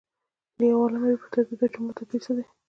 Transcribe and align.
له 0.57 0.63
یو 0.71 0.79
عالمه 0.83 1.07
یې 1.09 1.15
وپوښتل 1.15 1.43
د 1.47 1.51
دوو 1.59 1.71
جملو 1.73 1.97
توپیر 1.97 2.21
څه 2.25 2.31
دی؟ 2.37 2.45